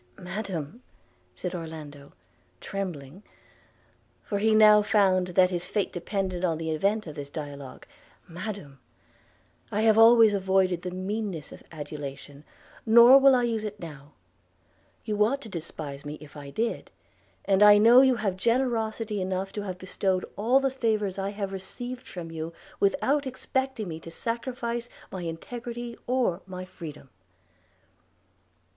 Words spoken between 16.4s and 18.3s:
did; and I know you